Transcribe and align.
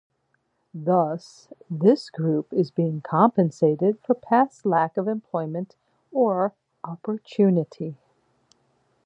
Thus, 0.73 1.47
this 1.69 2.09
group 2.09 2.51
is 2.53 2.71
being 2.71 3.01
compensated 3.01 3.99
for 3.99 4.15
past 4.15 4.65
lack 4.65 4.97
of 4.97 5.07
employment 5.07 5.75
or 6.11 6.53
opportunity. 6.83 7.97